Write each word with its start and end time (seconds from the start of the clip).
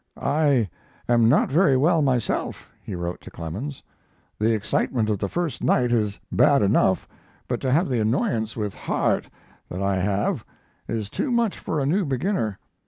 "I 0.19 0.67
am 1.07 1.29
not 1.29 1.51
very 1.51 1.77
well 1.77 2.01
myself," 2.01 2.71
he 2.81 2.95
wrote 2.95 3.21
to 3.21 3.29
Clemens. 3.29 3.83
"The 4.39 4.51
excitement 4.51 5.11
of 5.11 5.19
the 5.19 5.29
first 5.29 5.63
night 5.63 5.91
is 5.91 6.19
bad 6.31 6.63
enough, 6.63 7.07
but 7.47 7.61
to 7.61 7.71
have 7.71 7.87
the 7.87 7.99
annoyance 7.99 8.57
with 8.57 8.73
Harte 8.73 9.29
that 9.69 9.79
I 9.83 9.97
have 9.97 10.43
is 10.87 11.07
too 11.07 11.29
much 11.29 11.59
for 11.59 11.79
a 11.79 11.85
new 11.85 12.03
beginner." 12.03 12.57